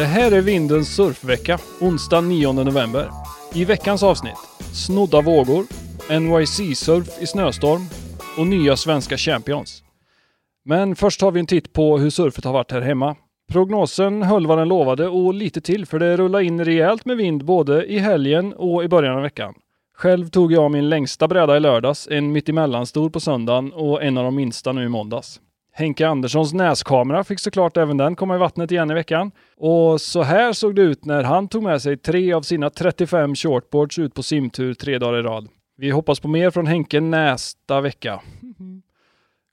[0.00, 3.10] Det här är Vindens surfvecka, onsdag 9 november.
[3.54, 4.36] I veckans avsnitt,
[4.72, 5.64] snodda vågor,
[6.08, 7.80] NYC-surf i snöstorm
[8.38, 9.82] och nya svenska champions.
[10.64, 13.16] Men först har vi en titt på hur surfet har varit här hemma.
[13.52, 17.44] Prognosen höll vad den lovade och lite till för det rullade in rejält med vind
[17.44, 19.54] både i helgen och i början av veckan.
[19.96, 24.24] Själv tog jag min längsta bräda i lördags, en mittemellan-stor på söndagen och en av
[24.24, 25.40] de minsta nu i måndags.
[25.72, 29.30] Henke Anderssons näskamera fick såklart även den komma i vattnet igen i veckan.
[29.56, 33.34] Och så här såg det ut när han tog med sig tre av sina 35
[33.34, 35.48] shortboards ut på simtur tre dagar i rad.
[35.76, 38.20] Vi hoppas på mer från Henke nästa vecka.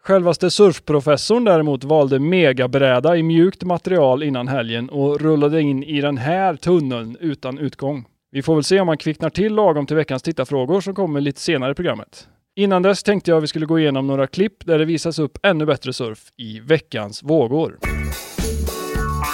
[0.03, 6.17] Självaste surfprofessorn däremot valde megabräda i mjukt material innan helgen och rullade in i den
[6.17, 8.05] här tunneln utan utgång.
[8.31, 11.39] Vi får väl se om han kvicknar till lagom till veckans tittarfrågor som kommer lite
[11.39, 12.27] senare i programmet.
[12.57, 15.65] Innan dess tänkte jag vi skulle gå igenom några klipp där det visas upp ännu
[15.65, 17.79] bättre surf i veckans vågor.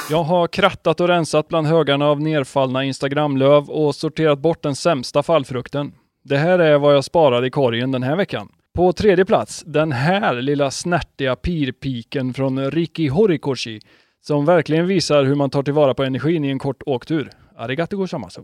[0.09, 5.23] Jag har krattat och rensat bland högarna av nerfallna Instagramlöv och sorterat bort den sämsta
[5.23, 5.91] fallfrukten.
[6.23, 8.49] Det här är vad jag sparade i korgen den här veckan.
[8.73, 13.79] På tredje plats, den här lilla snärtiga pirpiken från Riki Horikoshi
[14.21, 17.29] som verkligen visar hur man tar tillvara på energin i en kort åktur.
[17.57, 18.41] Arigato gozaimasu.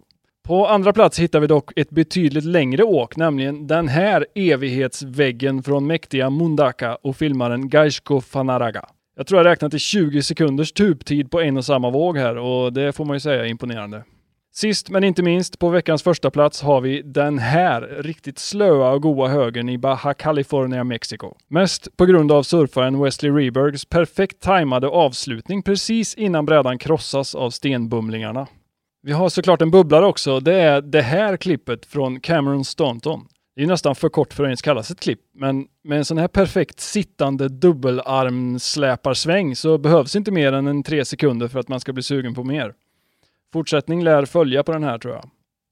[0.49, 5.87] På andra plats hittar vi dock ett betydligt längre åk, nämligen den här evighetsväggen från
[5.87, 8.85] mäktiga Mundaka och filmaren Gaishko Fanaraga.
[9.17, 12.73] Jag tror jag räknat till 20 sekunders tubtid på en och samma våg här och
[12.73, 14.03] det får man ju säga är imponerande.
[14.53, 19.01] Sist men inte minst, på veckans första plats har vi den här riktigt slöa och
[19.01, 21.35] goa högen i Baja California, Mexiko.
[21.47, 27.49] Mest på grund av surfaren Wesley Rebergs perfekt tajmade avslutning precis innan brädan krossas av
[27.49, 28.47] stenbumlingarna.
[29.01, 30.39] Vi har såklart en bubblare också.
[30.39, 33.25] Det är det här klippet från Cameron Staunton.
[33.55, 36.17] Det är nästan för kort för att ens kallas ett klipp, men med en sån
[36.17, 41.79] här perfekt sittande dubbelarmsläparsväng så behövs inte mer än en tre sekunder för att man
[41.79, 42.73] ska bli sugen på mer.
[43.53, 45.29] Fortsättning lär följa på den här tror jag.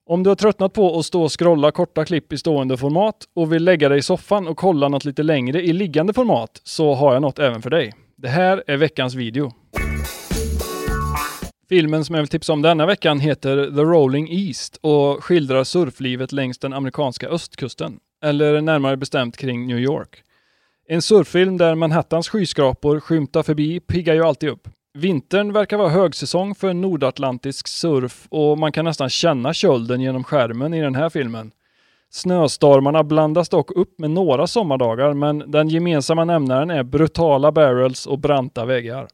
[0.10, 3.54] Om du har tröttnat på att stå och scrolla korta klipp i stående format och
[3.54, 7.14] vill lägga dig i soffan och kolla något lite längre i liggande format så har
[7.14, 7.94] jag något även för dig.
[8.16, 9.52] Det här är veckans video.
[11.70, 16.32] Filmen som jag vill tipsa om denna veckan heter The Rolling East och skildrar surflivet
[16.32, 20.24] längs den amerikanska östkusten, eller närmare bestämt kring New York.
[20.88, 24.68] En surffilm där Manhattans skyskrapor skymtar förbi piggar ju alltid upp.
[24.94, 30.74] Vintern verkar vara högsäsong för nordatlantisk surf och man kan nästan känna kölden genom skärmen
[30.74, 31.52] i den här filmen.
[32.10, 38.20] Snöstormarna blandas dock upp med några sommardagar men den gemensamma nämnaren är brutala barrels och
[38.20, 39.08] branta väggar.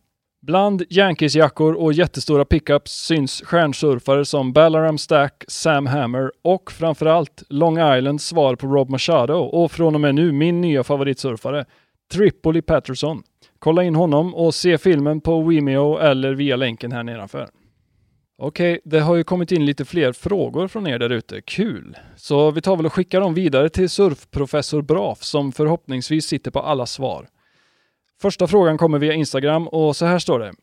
[0.45, 7.95] Bland Yankees-jackor och jättestora pickups syns stjärnsurfare som Ballaram Stack, Sam Hammer och framförallt Long
[7.97, 11.65] Islands svar på Rob Machado och från och med nu min nya favoritsurfare,
[12.13, 13.23] Tripoli Patterson.
[13.59, 17.47] Kolla in honom och se filmen på Vimeo eller via länken här nedanför.
[18.37, 21.41] Okej, det har ju kommit in lite fler frågor från er där ute.
[21.41, 21.97] Kul!
[22.15, 26.59] Så vi tar väl och skickar dem vidare till surfprofessor Braf som förhoppningsvis sitter på
[26.59, 27.27] alla svar.
[28.21, 30.53] Första frågan kommer via Instagram och så här står det.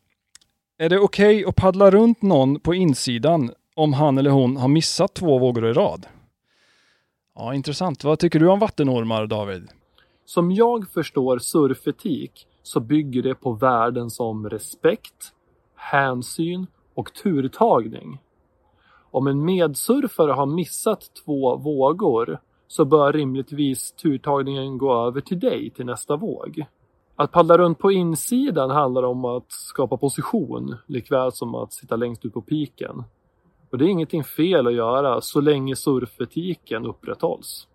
[0.77, 4.67] Är det okej okay att paddla runt någon på insidan om han eller hon har
[4.67, 6.05] missat två vågor i rad?
[7.35, 8.03] Ja, intressant.
[8.03, 9.67] Vad tycker du om vattenormar, David?
[10.25, 15.33] Som jag förstår surfetik så bygger det på värden som respekt,
[15.75, 18.19] hänsyn och turtagning.
[19.11, 25.69] Om en medsurfare har missat två vågor så bör rimligtvis turtagningen gå över till dig
[25.69, 26.65] till nästa våg.
[27.21, 32.25] Att paddla runt på insidan handlar om att skapa position likväl som att sitta längst
[32.25, 33.03] ut på piken.
[33.71, 37.67] Och det är ingenting fel att göra så länge surfetiken upprätthålls.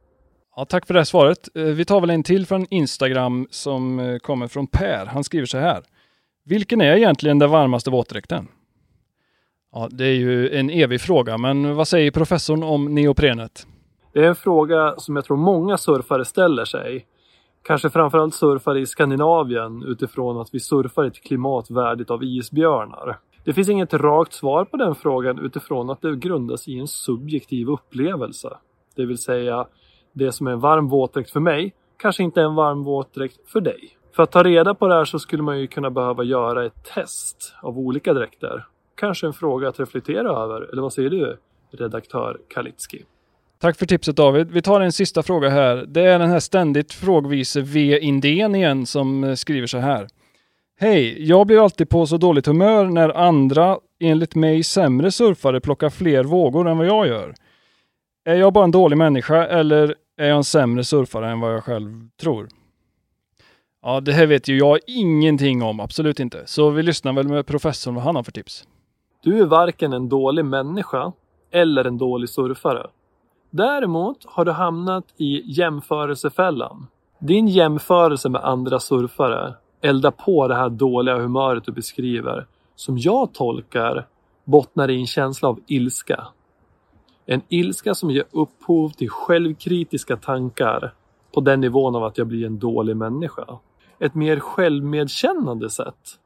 [0.57, 1.57] Ja, tack för det här svaret.
[1.57, 5.07] Eh, vi tar väl en till från Instagram som eh, kommer från Per.
[5.07, 5.83] Han skriver så här.
[6.45, 8.49] Vilken är egentligen den varmaste våtdräkten?
[9.73, 13.67] Ja, det är ju en evig fråga, men vad säger professorn om neoprenet?
[14.13, 17.07] Det är en fråga som jag tror många surfare ställer sig.
[17.66, 23.18] Kanske framförallt surfare i Skandinavien utifrån att vi surfar i ett klimat värdigt av isbjörnar.
[23.45, 27.68] Det finns inget rakt svar på den frågan utifrån att det grundas i en subjektiv
[27.68, 28.48] upplevelse.
[28.97, 29.66] Det vill säga,
[30.13, 33.60] det som är en varm våtdräkt för mig kanske inte är en varm våtdräkt för
[33.60, 33.98] dig.
[34.16, 36.84] För att ta reda på det här så skulle man ju kunna behöva göra ett
[36.95, 38.66] test av olika dräkter.
[38.95, 41.39] Kanske en fråga att reflektera över, eller vad säger du,
[41.71, 43.04] redaktör Kalitski?
[43.59, 44.51] Tack för tipset David.
[44.51, 45.77] Vi tar en sista fråga här.
[45.89, 47.99] Det är den här ständigt frågvise V.
[47.99, 50.09] Indén igen som eh, skriver så här.
[50.81, 55.91] Hej, jag blir alltid på så dåligt humör när andra, enligt mig sämre surfare, plockar
[55.91, 57.35] fler vågor än vad jag gör.
[58.25, 61.65] Är jag bara en dålig människa eller är jag en sämre surfare än vad jag
[61.65, 62.49] själv tror?
[63.83, 66.43] Ja, det här vet ju jag ingenting om, absolut inte.
[66.47, 68.65] Så vi lyssnar väl med professorn vad han har för tips.
[69.23, 71.13] Du är varken en dålig människa
[71.51, 72.87] eller en dålig surfare.
[73.51, 76.87] Däremot har du hamnat i jämförelsefällan.
[77.19, 82.47] Din jämförelse med andra surfare eldar på det här dåliga humöret du beskriver
[82.77, 84.07] som jag tolkar
[84.45, 86.27] bottnar i en känsla av ilska.
[87.27, 90.95] En ilska som ger upphov till självkritiska tankar
[91.34, 93.59] på den nivån av att jag blir en dålig människa.
[93.98, 96.19] Ett mer självmedkännande sätt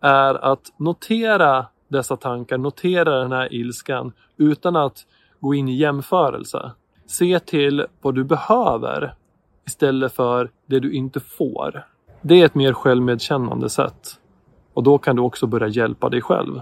[0.00, 5.06] är att notera dessa tankar, notera den här ilskan utan att
[5.42, 6.72] gå in i jämförelse.
[7.06, 9.14] Se till vad du behöver
[9.66, 11.86] istället för det du inte får.
[12.22, 14.18] Det är ett mer självmedkännande sätt.
[14.74, 16.60] Och då kan du också börja hjälpa dig själv.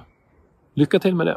[0.74, 1.36] Lycka till med det!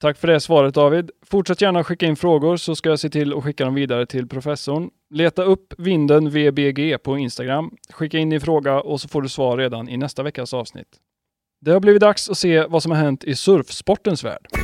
[0.00, 1.10] Tack för det svaret David.
[1.26, 4.28] Fortsätt gärna skicka in frågor så ska jag se till att skicka dem vidare till
[4.28, 4.90] professorn.
[5.10, 7.70] Leta upp vinden VBG på Instagram.
[7.92, 10.88] Skicka in din fråga och så får du svar redan i nästa veckas avsnitt.
[11.60, 14.63] Det har blivit dags att se vad som har hänt i surfsportens värld.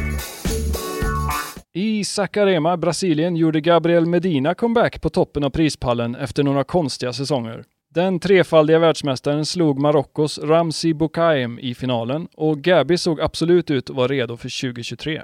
[1.74, 7.64] I Sacarema, Brasilien, gjorde Gabriel Medina comeback på toppen av prispallen efter några konstiga säsonger.
[7.94, 13.96] Den trefaldiga världsmästaren slog Marockos Ramzi Boukaim i finalen och Gabi såg absolut ut att
[13.96, 15.22] vara redo för 2023.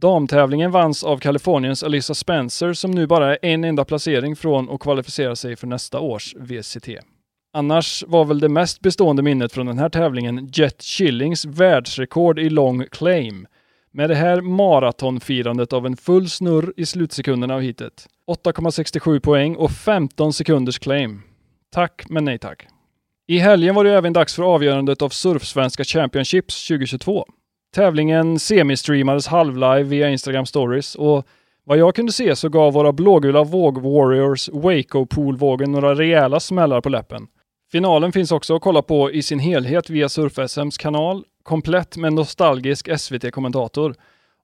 [0.00, 4.80] Damtävlingen vanns av Kaliforniens Alyssa Spencer som nu bara är en enda placering från att
[4.80, 6.88] kvalificera sig för nästa års VCT.
[7.52, 12.50] Annars var väl det mest bestående minnet från den här tävlingen Jet Chillings världsrekord i
[12.50, 13.46] long claim.
[13.96, 18.06] Med det här maratonfirandet av en full snurr i slutsekunderna av hitet.
[18.30, 21.22] 8,67 poäng och 15 sekunders claim.
[21.72, 22.66] Tack, men nej tack.
[23.28, 27.26] I helgen var det även dags för avgörandet av Surfsvenska Championships 2022.
[27.74, 31.26] Tävlingen semistreamades halvlive via Instagram stories och
[31.64, 36.88] vad jag kunde se så gav våra blågula våg-warriors Waco poolvågen några rejäla smällar på
[36.88, 37.26] läppen.
[37.72, 42.98] Finalen finns också att kolla på i sin helhet via Surf-SMs kanal, komplett med nostalgisk
[42.98, 43.94] SVT-kommentator.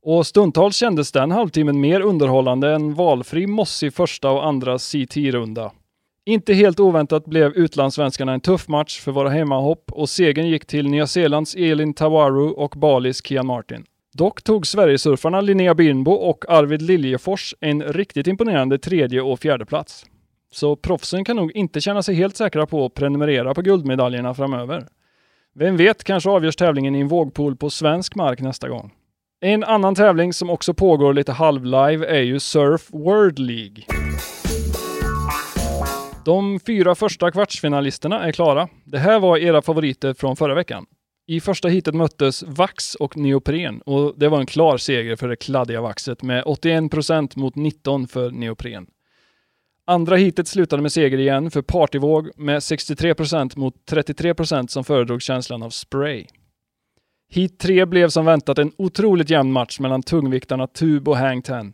[0.02, 5.72] Och stundtals kändes den halvtimmen mer underhållande än valfri mossig första och andra CT-runda.
[6.24, 10.88] Inte helt oväntat blev utlandssvenskarna en tuff match för våra hemmahopp och segern gick till
[10.88, 13.84] Nya Zeelands Elin Tawaru och Balis Kian Martin.
[14.14, 20.06] Dock tog Sverigesurfarna Linnea Birnbo och Arvid Liljefors en riktigt imponerande tredje och fjärde plats.
[20.52, 24.86] Så proffsen kan nog inte känna sig helt säkra på att prenumerera på guldmedaljerna framöver.
[25.54, 28.92] Vem vet, kanske avgörs tävlingen i en vågpool på svensk mark nästa gång.
[29.40, 33.84] En annan tävling som också pågår lite halvlive är ju Surf World League.
[36.24, 38.68] De fyra första kvartsfinalisterna är klara.
[38.84, 40.86] Det här var era favoriter från förra veckan.
[41.26, 45.36] I första heatet möttes vax och neopren och det var en klar seger för det
[45.36, 48.86] kladdiga vaxet med 81% mot 19 för neopren.
[49.84, 55.62] Andra heatet slutade med seger igen för partyvåg med 63% mot 33% som föredrog känslan
[55.62, 56.26] av spray.
[57.30, 61.72] Heat 3 blev som väntat en otroligt jämn match mellan tungviktarna Tube och Hang Ten.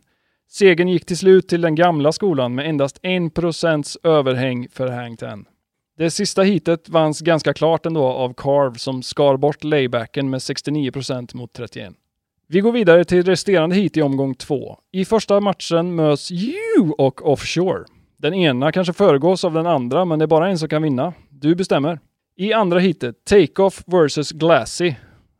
[0.49, 5.45] Segern gick till slut till den gamla skolan med endast 1% överhäng för Hang Ten.
[5.97, 11.35] Det sista heatet vanns ganska klart ändå av Carve som skar bort laybacken med 69%
[11.35, 11.93] mot 31.
[12.47, 14.77] Vi går vidare till resterande heat i omgång två.
[14.91, 17.85] I första matchen möts You och Offshore.
[18.21, 21.13] Den ena kanske föregås av den andra, men det är bara en som kan vinna.
[21.29, 21.99] Du bestämmer.
[22.37, 24.95] I andra heatet, Takeoff vs Glassy.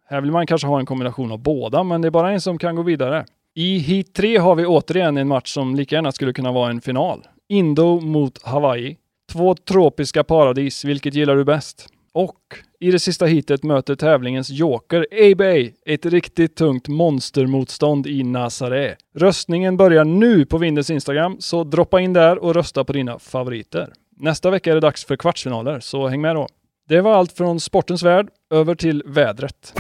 [0.10, 2.58] Här vill man kanske ha en kombination av båda, men det är bara en som
[2.58, 3.26] kan gå vidare.
[3.56, 6.82] I Heat 3 har vi återigen en match som lika gärna skulle kunna vara en
[6.82, 7.28] final.
[7.50, 8.98] Indo mot Hawaii.
[9.32, 11.88] Två tropiska paradis, vilket gillar du bäst?
[12.14, 12.40] Och
[12.82, 18.96] i det sista heatet möter tävlingens joker A-Bay ett riktigt tungt monstermotstånd i Nazaré.
[19.16, 23.94] Röstningen börjar nu på Vindens Instagram, så droppa in där och rösta på dina favoriter.
[24.18, 26.48] Nästa vecka är det dags för kvartsfinaler, så häng med då.
[26.90, 29.74] Det var allt från sportens värld, över till vädret.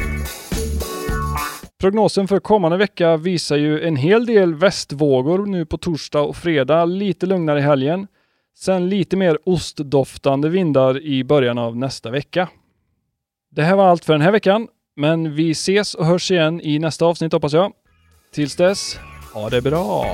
[1.81, 6.85] Prognosen för kommande vecka visar ju en hel del västvågor nu på torsdag och fredag,
[6.85, 8.07] lite lugnare i helgen.
[8.57, 12.47] Sen lite mer ostdoftande vindar i början av nästa vecka.
[13.51, 16.79] Det här var allt för den här veckan, men vi ses och hörs igen i
[16.79, 17.71] nästa avsnitt hoppas jag.
[18.33, 18.99] Tills dess,
[19.33, 20.05] ha det bra!